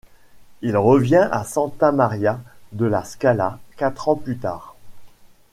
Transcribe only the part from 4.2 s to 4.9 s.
tard.